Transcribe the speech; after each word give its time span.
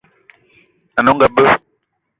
Ane 0.97 1.09
onga 1.11 1.27
be. 1.35 1.43